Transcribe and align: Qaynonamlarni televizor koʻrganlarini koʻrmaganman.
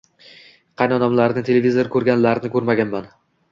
Qaynonamlarni 0.83 1.45
televizor 1.51 1.93
koʻrganlarini 1.99 2.53
koʻrmaganman. 2.59 3.09